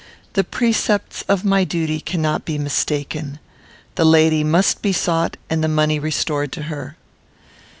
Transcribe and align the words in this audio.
The 0.33 0.43
precepts 0.43 1.21
of 1.29 1.45
my 1.45 1.63
duty 1.63 1.99
cannot 2.01 2.43
be 2.43 2.57
mistaken. 2.57 3.37
The 3.93 4.03
lady 4.03 4.43
must 4.43 4.81
be 4.81 4.93
sought 4.93 5.37
and 5.47 5.63
the 5.63 5.67
money 5.67 5.99
restored 5.99 6.51
to 6.53 6.63
her." 6.63 6.97